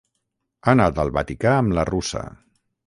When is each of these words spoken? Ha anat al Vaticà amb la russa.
Ha 0.65 0.73
anat 0.73 1.03
al 1.03 1.13
Vaticà 1.19 1.55
amb 1.61 1.79
la 1.81 1.87
russa. 1.95 2.27